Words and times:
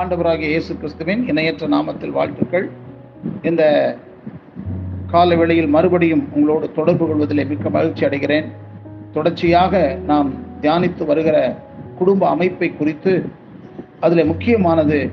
ஆண்டவராகிய 0.00 0.48
இயேசு 0.52 0.76
கிறிஸ்துவின் 0.76 1.28
இணையற்ற 1.28 1.66
நாமத்தில் 1.68 2.16
வாழ்த்துக்கள். 2.16 2.70
இந்த 3.42 3.62
கால 5.06 5.34
வேளையில் 5.34 5.68
மறுபடியும் 5.68 6.28
உங்களோடு 6.32 6.72
தொடர்பு 6.72 7.06
கொள்வதில் 7.06 7.46
மிக்க 7.46 7.70
மகிழ்ச்சி 7.70 8.06
அடைகிறேன். 8.06 8.46
தொடர்ச்சியாக 9.12 9.98
நாம் 10.06 10.32
தியானித்து 10.60 11.04
வருகிற 11.06 11.56
குடும்ப 11.98 12.28
அமைப்பை 12.28 12.68
குறித்து 12.76 13.24
அதில் 14.00 14.26
முக்கியமானது 14.26 15.10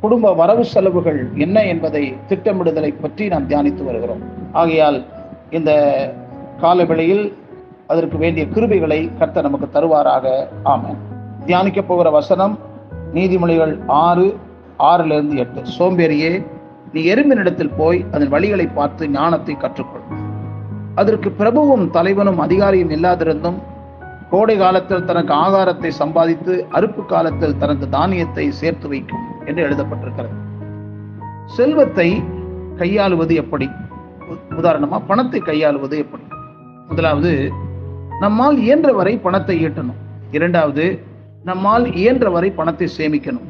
குடும்ப 0.00 0.34
வரவு 0.34 0.64
செலவுகள் 0.64 1.20
என்ன 1.36 1.64
என்பதை 1.64 2.14
திட்டமிடுதலை 2.28 2.94
பற்றி 3.00 3.28
நாம் 3.28 3.48
தியானித்து 3.48 3.84
வருகிறோம். 3.84 4.22
ஆகையால் 4.52 5.04
இந்த 5.50 5.72
காலவேளையில் 6.62 7.34
அதற்கு 7.86 8.18
வேண்டிய 8.18 8.46
கிருபைகளை 8.46 9.10
கர்த்த 9.18 9.42
நமக்கு 9.42 9.80
தருவாராக. 9.80 10.48
ஆமேன். 10.64 10.96
தியானிக்க 11.46 11.82
போகிற 11.82 12.10
வசனம் 12.10 12.58
நீதிமொழிகள் 13.14 13.78
ஆறு 13.86 14.36
ஆறிலிருந்து 14.78 15.36
எட்டு. 15.36 15.62
சோம்பேறியே 15.78 16.46
நீ 16.92 17.14
எறும்பினிடத்தில் 17.14 17.70
போய் 17.76 18.04
அதன் 18.12 18.32
வழிகளை 18.32 18.74
பார்த்து 18.74 19.08
ஞானத்தை 19.08 19.56
கற்றுக்கொள். 19.56 20.16
அதற்கு 20.94 21.34
பிரபுவும் 21.38 21.90
தலைவனும் 21.90 22.40
அதிகாரியும் 22.40 22.90
இல்லாதிருந்தும் 22.90 23.54
கோடை 24.30 24.58
காலத்தில் 24.58 25.04
தனக்கு 25.04 25.34
ஆகாரத்தை 25.34 25.88
சம்பாதித்து 25.88 26.66
அறுப்பு 26.72 27.06
காலத்தில் 27.06 27.58
தனக்கு 27.58 27.88
தானியத்தை 27.88 28.50
சேர்த்து 28.50 28.88
வைக்கும் 28.88 29.24
என்று 29.46 29.68
எழுதப்பட்டிருக்கிறது. 29.68 30.60
செல்வத்தை 31.46 32.22
கையாளுவது 32.76 33.34
எப்படி? 33.34 33.70
உ- 34.28 34.60
உதாரணமா 34.60 35.02
பணத்தை 35.06 35.40
கையாளுவது 35.40 35.98
எப்படி? 35.98 36.22
முதலாவது 36.92 37.34
நம்மால் 38.20 38.56
இயன்ற 38.64 38.88
வரை 38.92 39.12
பணத்தை 39.26 39.54
ஈட்டணும். 39.66 39.98
இரண்டாவது 40.36 40.86
நம்மால் 41.48 41.86
இயன்ற 42.00 42.30
வரை 42.30 42.50
பணத்தை 42.58 42.86
சேமிக்கணும். 42.96 43.46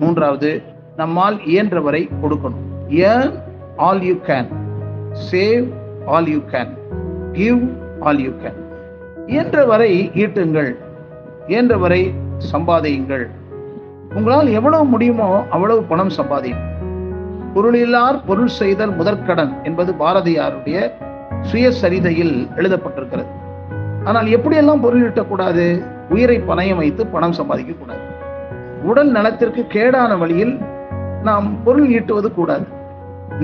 மூன்றாவது 0.00 0.50
நம்மால் 0.96 1.36
இயன்ற 1.52 1.80
வரை 1.86 2.02
கொடுக்கணும். 2.22 2.64
Earn 3.04 3.32
all 3.76 4.02
you 4.08 4.14
can 4.26 4.50
save 5.30 5.66
all 6.06 6.28
you 6.34 6.40
can 6.52 6.72
give 7.32 7.62
all 8.00 8.20
you 8.24 8.32
can 8.42 8.58
இயன்ற 9.26 9.64
வரை 9.70 9.92
ஈட்டுங்கள். 10.24 10.70
இயன்ற 11.46 11.76
வரை 11.84 12.02
சம்பாதியுங்கள். 12.52 13.24
உங்களால் 14.14 14.50
எவ்வளவு 14.58 14.84
முடியுமோ 14.84 15.30
அவ்வளவு 15.50 15.82
பணம் 15.92 16.12
சம்பாதியும் 16.18 16.62
பொருளில்லார் 17.54 18.20
பொருள் 18.26 18.52
செய்தல் 18.58 18.94
முதற்கடன் 18.98 19.50
என்பது 19.62 19.90
பாரதியாருடைய 20.02 20.76
சுயசரிதையில் 21.50 22.34
எழுதப்பட்டிருக்கிறது. 22.58 23.30
ஆனால் 24.04 24.28
எப்படியெல்லாம் 24.36 24.82
பொருள் 24.84 25.04
ஈட்டக்கூடாது 25.08 25.64
உயிரை 26.14 26.38
பணயம் 26.48 26.80
வைத்து 26.82 27.02
பணம் 27.06 27.36
சம்பாதிக்க 27.38 27.72
கூடாது 27.72 28.04
உடல் 28.90 29.10
நலத்திற்கு 29.10 29.62
கேடான 29.74 30.12
வழியில் 30.18 30.54
நாம் 31.28 31.46
பொருள் 31.64 31.88
ஈட்டுவது 31.96 32.28
கூடாது. 32.38 32.66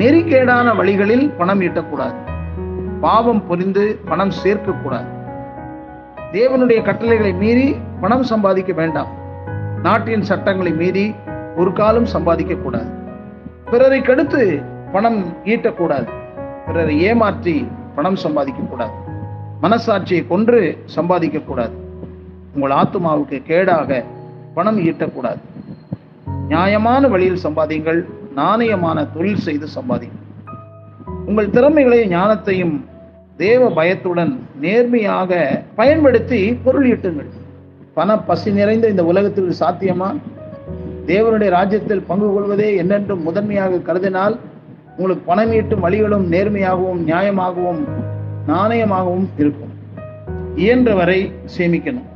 நெறிக்கேடான 0.00 0.68
வழிகளில் 0.76 1.26
பணம் 1.38 1.60
ஈட்டக்கூடாது. 1.60 2.16
பாவம் 3.00 3.42
புரிந்து 3.46 3.84
பணம் 4.08 4.34
சேர்க்கக்கூடாது. 4.42 5.08
தேவனுடைய 6.32 6.80
கட்டளைகளை 6.88 7.32
மீறி 7.42 7.66
பணம் 8.00 8.26
சம்பாதிக்க 8.32 8.72
வேண்டாம். 8.72 9.10
நாட்டின் 9.82 10.24
சட்டங்களை 10.30 10.72
மீறி 10.72 11.06
ஒரு 11.56 11.70
காலம் 11.72 12.08
சம்பாதிக்க 12.14 12.54
கூடாது 12.54 12.90
பிறரை 13.70 14.00
கடுத்து 14.00 14.42
பணம் 14.92 15.20
ஈட்டக்கூடாது. 15.44 16.08
பிறரை 16.66 16.94
ஏமாற்றி 17.08 17.56
பணம் 17.98 18.16
சம்பாதிக்க 18.16 18.60
கூடாது 18.62 18.96
மனசாட்சியை 19.62 20.22
கொன்று 20.26 20.58
சம்பாதிக்க 20.96 21.38
கூடாது 21.38 21.74
உங்கள் 22.54 22.74
ஆத்மாவுக்கு 22.76 23.36
கேடாக 23.48 24.04
பணம் 24.54 24.78
ஈட்டக்கூடாது. 24.78 25.40
நியாயமான 26.48 27.08
வழியில் 27.08 27.42
சம்பாதிங்கள் 27.42 28.00
நாணயமான 28.36 29.06
தொழில் 29.14 29.44
செய்து 29.46 29.66
சம்பாதிங்கள் 29.74 30.26
உங்கள் 31.26 31.50
திறமைகளை 31.50 31.98
ஞானத்தையும் 32.08 32.76
தேவ 33.36 33.70
பயத்துடன் 33.70 34.32
நேர்மையாக 34.60 35.62
பயன்படுத்தி 35.74 36.40
பொருள் 36.64 36.86
ஈட்டுங்கள். 36.90 37.30
பண 37.94 38.18
பசி 38.18 38.52
நிறைந்த 38.52 38.86
இந்த 38.88 39.04
உலகத்தில் 39.04 39.52
சாத்தியமா? 39.60 40.10
தேவனுடைய 41.06 41.50
ராஜ்யத்தில் 41.58 42.06
பங்கு 42.06 42.28
கொள்வதே 42.32 42.70
என்னென்றும் 42.76 43.22
முதன்மையாக 43.22 43.82
கருதினால் 43.88 44.36
உங்களுக்கு 44.98 45.26
பணம் 45.26 45.52
ஈட்டும் 45.52 45.80
வழிகளும் 45.80 46.32
நேர்மையாகவும் 46.32 47.00
நியாயமாகவும் 47.06 47.82
நாணயமாகவும் 48.46 49.28
இருக்கும். 49.38 49.72
இயன்றவரை 50.56 51.32
சேமிக்கணும். 51.58 52.08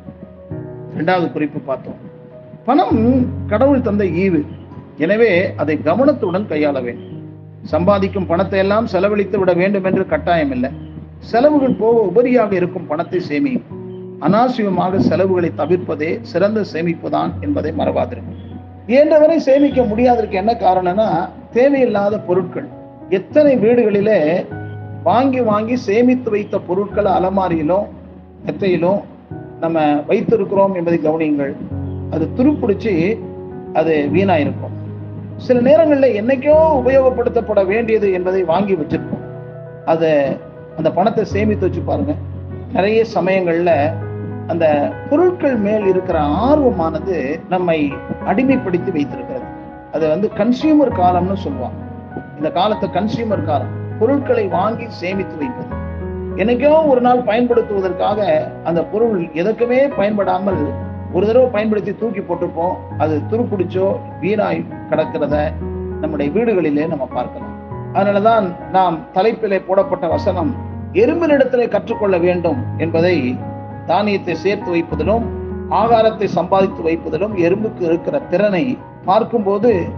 இரண்டாவது 0.92 1.32
குறிப்பு 1.32 1.60
பார்த்தோம். 1.60 1.94
பணம் 2.64 3.26
கடவுள் 3.46 3.80
தந்த 3.80 4.04
ஈவு. 4.04 4.46
எனவே 4.96 5.54
அதை 5.54 5.82
கவனத்துடன் 5.82 6.46
கையாள 6.48 6.82
வேண்டும். 6.82 7.20
சம்பாதிக்கும் 7.62 8.26
பணத்தை 8.26 8.58
எல்லாம் 8.58 8.86
செலவழித்து 8.86 9.38
விட 9.38 9.52
வேண்டும் 9.52 9.84
என்று 9.84 10.06
கட்டாயம் 10.06 10.50
இல்லை 10.50 10.70
செலவுகள் 11.18 11.76
போக 11.78 12.10
உபரியாக 12.12 12.52
இருக்கும் 12.52 12.86
பணத்தை 12.86 13.20
சேமியும். 13.28 13.66
அனாவசியமாக 14.20 15.00
செலவுகளை 15.00 15.52
தவிர்ப்பதே 15.56 16.18
சிறந்த 16.20 16.64
சேமிப்புதான் 16.72 17.32
என்பதை 17.40 17.72
மறவாதிருக்கும் 17.78 18.41
இயன்றவரை 18.86 19.38
சேமிக்க 19.38 19.82
முடியாததுக்கு 19.82 20.30
என்ன 20.30 20.52
காரணம்னா 20.52 21.28
தேவையில்லாத 21.52 22.18
பொருட்கள். 22.18 22.68
எத்தனை 23.08 23.56
வீடுகளிலே 23.56 24.46
வாங்கி 25.02 25.40
வாங்கி 25.40 25.76
சேமித்து 25.76 26.30
வைத்த 26.30 26.58
பொருட்களை 26.58 27.12
அலமாரியிலும் 27.12 27.86
மெத்தையிலும் 28.46 29.00
நம்ம 29.60 29.94
வைத்திருக்கிறோம் 30.08 30.74
என்பதை 30.74 30.98
கவனியுங்கள். 30.98 31.52
அது 32.10 32.28
துருப்பிடிச்சு 32.36 33.18
அது 33.72 34.08
வீணாயிருக்கும். 34.12 34.76
சில 35.36 35.60
நேரங்களில் 35.60 36.24
என்னைக்கோ 36.24 36.56
உபயோகப்படுத்தப்பட 36.84 37.66
வேண்டியது 37.66 38.12
என்பதை 38.12 38.42
வாங்கி 38.42 38.74
வச்சிருக்கோம் 38.74 39.26
அதை 39.84 40.10
அந்த 40.76 40.90
பணத்தை 40.92 41.24
சேமித்து 41.24 41.66
வச்சு 41.66 41.80
பாருங்க. 41.80 42.14
நிறைய 42.72 43.04
சமயங்களில் 43.04 43.92
அந்த 44.46 44.92
பொருட்கள் 45.10 45.56
மேல் 45.56 45.86
இருக்கிற 45.86 46.20
ஆர்வமானது 46.20 47.40
நம்மை 47.48 47.92
அடிமைப்படுத்தி 48.26 48.90
வைத்திருக்கிறது. 48.92 49.46
அது 49.92 50.08
வந்து 50.08 50.30
கன்சியூமர் 50.36 50.92
காலம்னு 50.98 51.36
சொல்லுவாங்க. 51.36 51.78
இந்த 52.36 52.50
காலத்தை 52.50 52.88
கன்சியூமர் 52.88 53.44
காலம் 53.44 53.72
பொருட்களை 53.98 54.46
வாங்கி 54.46 54.86
சேமித்து 54.88 55.36
வைப்பது. 55.36 55.80
என்னைக்கோ 56.36 56.88
ஒரு 56.88 57.00
நாள் 57.00 57.18
பயன்படுத்துவதற்காக 57.18 58.20
அந்த 58.64 58.84
பொருள் 58.84 59.20
எதற்குமே 59.20 59.96
பயன்படாமல் 59.96 60.62
ஒரு 61.12 61.26
தடவை 61.26 61.48
பயன்படுத்தி 61.48 61.94
தூக்கி 61.94 62.20
போட்டிருப்போம். 62.20 62.76
அது 62.98 63.20
துருப்பிடிச்சோ 63.30 63.96
வீணாய் 64.20 64.66
கிடக்கிறத 64.90 65.52
நம்முடைய 66.00 66.32
வீடுகளிலே 66.32 66.88
நம்ம 66.88 67.08
பார்க்கலாம். 67.12 67.50
அதனாலதான் 67.94 68.52
நாம் 68.72 68.98
தலைப்பிலே 69.14 69.62
போடப்பட்ட 69.66 70.06
வசனம் 70.06 70.54
எறும்பினிடத்திலே 70.92 71.68
கற்றுக்கொள்ள 71.68 72.18
வேண்டும் 72.18 72.64
என்பதை 72.78 73.38
தானியத்தை 73.86 74.34
சேர்த்து 74.34 74.74
வைப்பதிலும் 74.74 75.24
ஆகாரத்தை 75.70 76.24
சம்பாதித்து 76.24 76.82
வைப்பதிலும் 76.82 77.34
எறும்புக்கு 77.36 77.80
இருக்கிற 77.80 78.18
திறனை 78.18 78.78
பார்க்கும்போது 79.04 79.88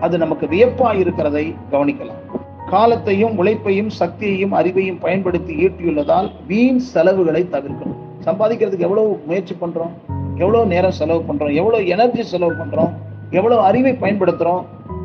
அது 0.00 0.18
நமக்கு 0.18 0.46
வியப்பாய் 0.46 0.98
இருக்கிறதை 0.98 1.56
கவனிக்கலாம். 1.70 2.22
காலத்தையும் 2.70 3.38
உழைப்பையும் 3.38 3.90
சக்தியையும் 3.98 4.52
அறிவையும் 4.52 5.00
பயன்படுத்தி 5.00 5.66
ஈட்டியுள்ளதால் 5.66 6.30
வீண் 6.46 6.78
செலவுகளை 6.78 7.48
தவிர்க்கணும். 7.52 8.00
சம்பாதிக்கிறதுக்கு 8.24 8.78
எவ்வளவு 8.78 9.22
முயற்சி 9.26 9.54
பண்றோம்? 9.54 9.90
எவ்வளவு 10.36 10.66
நேரம் 10.66 10.90
செலவு 10.90 11.24
பண்றோம்? 11.32 11.54
எவ்வளவு 11.54 11.86
எனர்ஜி 11.86 12.22
செலவு 12.22 12.52
பண்றோம்? 12.52 12.92
எவ்வளவு 13.30 13.62
அறிவை 13.62 13.92
பயன்படுத்துறோம்? 13.92 14.64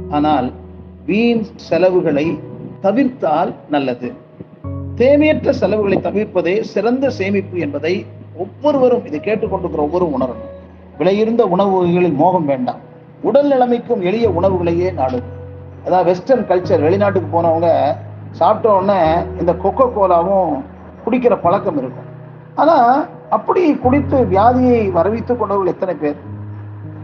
ஆனால் 0.10 0.52
வீண் 1.06 1.44
செலவுகளை 1.56 2.40
தவிர்த்தால் 2.82 3.54
நல்லது. 3.70 4.14
தேவையற்ற 4.98 5.52
செலவுகளை 5.52 5.98
தவிர்ப்பதே 5.98 6.62
சிறந்த 6.62 7.10
சேமிப்பு 7.10 7.58
என்பதை 7.60 8.06
ஒவ்வொருவரும் 8.38 9.06
இதை 9.06 9.20
கேட்டுக்கொண்டிருக்கிற 9.20 9.78
ஒவ்வொரு 9.78 10.06
உணரணும். 10.06 10.54
விலையிருந்த 11.00 11.42
உணவு 11.42 11.72
வகைகளில் 11.78 12.14
மோகம் 12.14 12.46
வேண்டாம். 12.46 12.76
உடல் 13.22 13.48
நிலைமைக்கும் 13.48 14.02
எளிய 14.02 14.30
உணவுகளையே 14.30 14.94
நாடும் 14.94 15.22
அதாவது 15.86 16.08
வெஸ்டர்ன் 16.10 16.48
கல்ச்சர் 16.48 16.82
வெளிநாட்டுக்கு 16.82 17.42
போனவங்க 17.42 17.96
சாப்பிட்ட 18.32 18.76
உடனே 18.76 19.24
இந்த 19.40 19.52
கொக்கோ 19.54 19.86
கோலாவும் 19.96 20.64
குடிக்கிற 21.06 21.42
பழக்கம் 21.42 21.78
இருக்கும். 21.78 22.08
ஆனால் 22.56 23.08
அப்படி 23.30 23.76
குடித்து 23.76 24.18
வியாதியை 24.18 24.92
வரவித்து 24.92 25.38
கொண்டவர்கள் 25.38 25.74
எத்தனை 25.74 25.96
பேர்? 25.96 26.16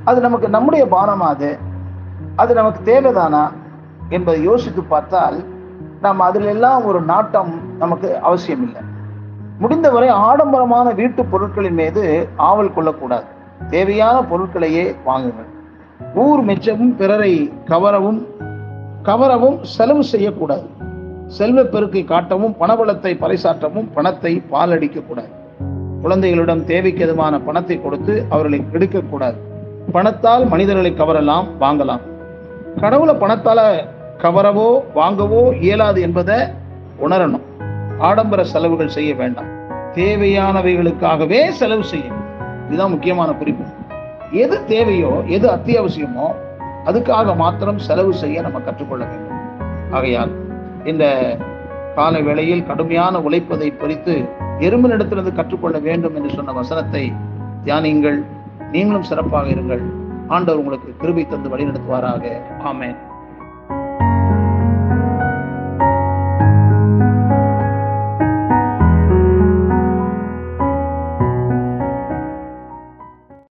அது 0.04 0.22
நமக்கு 0.22 0.50
நம்முடைய 0.50 0.86
பானமா 0.86 1.28
அது? 1.36 1.58
அது 2.36 2.54
நமக்கு 2.54 2.92
தேவைதானா? 2.92 3.52
என்பதை 4.10 4.44
யோசித்து 4.44 4.84
பார்த்தால் 4.84 5.44
நாம் 6.04 6.22
அதிலெல்லாம் 6.22 6.86
ஒரு 6.86 7.00
நாட்டம் 7.12 7.52
நமக்கு 7.78 8.10
அவசியம் 8.28 8.64
இல்லை 8.66 8.82
முடிந்தவரை 9.60 10.10
ஆடம்பரமான 10.28 10.88
வீட்டு 11.00 11.22
பொருட்களின் 11.26 11.78
மீது 11.80 12.04
ஆவல் 12.48 12.74
கொள்ளக்கூடாது. 12.74 13.28
தேவையான 13.70 14.18
பொருட்களையே 14.32 14.86
வாங்குங்கள். 15.04 15.50
ஊர் 16.24 16.42
மெச்சமும் 16.46 16.96
பிறரை 16.96 17.34
கவரவும் 17.66 18.20
கவரவும் 19.04 19.58
செலவு 19.76 20.04
செய்யக்கூடாது. 20.04 20.68
செல்வ 21.38 21.62
பெருக்கை 21.64 22.04
காட்டவும் 22.06 22.56
பணபலத்தை 22.62 23.14
பறைசாற்றவும் 23.24 23.90
பணத்தை 23.94 24.34
பாலடிக்க 24.52 25.06
கூடாது 25.06 25.34
குழந்தைகளிடம் 26.02 26.66
தேவைக்கு 26.72 27.04
எதுமான 27.06 27.40
பணத்தை 27.46 27.78
கொடுத்து 27.82 28.16
அவர்களை 28.30 28.60
கெடுக்கக்கூடாது 28.72 29.40
பணத்தால் 29.92 30.44
மனிதர்களை 30.48 30.92
கவரலாம் 30.92 31.48
வாங்கலாம். 31.60 32.04
கடவுளை 32.82 33.16
பணத்தால 33.16 33.60
கவரவோ 34.18 34.82
வாங்கவோ 34.96 35.62
இயலாது 35.62 36.02
என்பதை 36.02 36.36
உணரணும். 37.02 37.42
ஆடம்பர 37.98 38.44
செலவுகள் 38.44 38.88
செய்ய 38.88 39.16
வேண்டாம். 39.16 39.46
தேவையானவைகளுக்காகவே 39.94 41.50
செலவு 41.50 41.84
செய்யும் 41.84 42.20
இதுதான் 42.68 42.90
முக்கியமான 42.90 43.32
குறிப்பு. 43.32 43.64
எது 44.32 44.66
தேவையோ 44.66 45.24
எது 45.28 45.50
அத்தியாவசியமோ 45.50 46.28
அதுக்காக 46.86 47.36
மாத்திரம் 47.36 47.78
செலவு 47.78 48.14
செய்ய 48.14 48.42
நம்ம 48.42 48.60
கற்றுக்கொள்ள 48.60 49.06
வேண்டும். 49.06 49.40
ஆகையால் 49.92 50.32
இந்த 50.84 51.38
கால 51.96 52.20
வேளையில் 52.20 52.66
கடுமையான 52.66 53.20
உழைப்பதை 53.20 53.78
குறித்து 53.78 54.26
எறும்பினிடத்திலிருந்து 54.60 55.34
கற்றுக்கொள்ள 55.34 55.80
வேண்டும் 55.80 56.16
என்று 56.16 56.30
சொன்ன 56.30 56.52
வசனத்தை 56.52 57.14
தியானியுங்கள். 57.66 58.24
நீங்களும் 58.72 59.04
சிறப்பாக 59.04 59.50
இருங்கள். 59.50 59.82
ஆண்டவர் 60.28 60.60
உங்களுக்கு 60.60 60.96
கிருபை 60.98 61.28
தந்து 61.28 61.58
வழிநடத்துவாராக. 61.58 62.42
ஆமேன். 62.64 62.96